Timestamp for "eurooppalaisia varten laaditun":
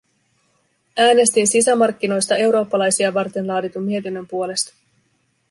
2.35-3.83